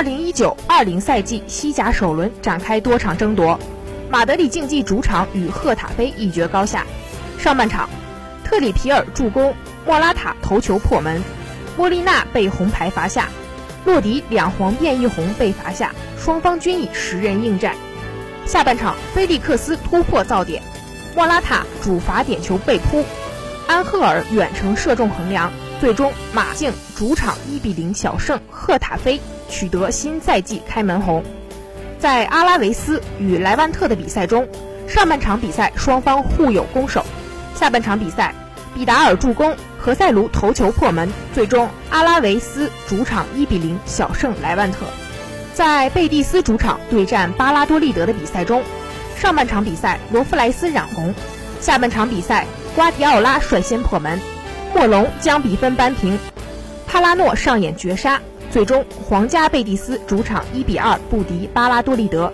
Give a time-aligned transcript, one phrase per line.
[0.00, 3.58] 2019-20赛季西甲首轮展开多场争夺，
[4.08, 6.86] 马德里竞技主场与赫塔菲一决高下。
[7.38, 7.86] 上半场，
[8.42, 9.54] 特里皮尔助攻，
[9.84, 11.22] 莫拉塔头球破门，
[11.76, 13.28] 莫利纳被红牌罚下，
[13.84, 17.74] 洛迪两黄变一红被罚下，双方均以十人应战。
[18.46, 20.62] 下半场，菲利克斯突破造点，
[21.14, 23.04] 莫拉塔主罚点球被扑，
[23.66, 25.52] 安赫尔远程射中横梁。
[25.78, 29.18] 最终，马竞主场一比零小胜赫塔菲，
[29.50, 31.22] 取得新赛季开门红。
[31.98, 34.48] 在阿拉维斯与莱万特的比赛中，
[34.88, 37.04] 上半场比赛双方互有攻守。
[37.54, 38.34] 下半场比赛，
[38.74, 44.86] 比达尔助攻，何塞卢头球破门，最终阿拉维斯主场一比零小胜莱万特。
[45.52, 48.62] 在贝蒂斯主场对战巴拉多利德的比赛中，
[49.16, 51.14] 上半场比赛罗夫莱斯染红，
[51.60, 54.18] 下半场比赛瓜迪奥拉率先破门。
[54.74, 56.18] 莫龙将比分扳平，
[56.86, 58.18] 帕拉诺上演绝杀，
[58.50, 62.32] 最终皇家贝蒂斯主场一比二不敌巴拉多利德。